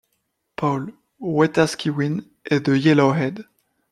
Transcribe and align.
Paul, 0.55 0.93
Wetaskiwin 1.19 2.23
et 2.49 2.59
de 2.59 2.75
Yellowhead. 2.75 3.45